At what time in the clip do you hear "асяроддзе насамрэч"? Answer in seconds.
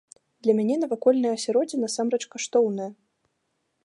1.39-2.21